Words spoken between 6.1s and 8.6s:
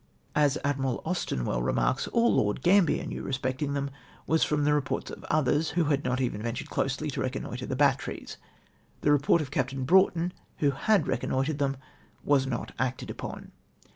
even ventured closely to reconnoitre the bat teries.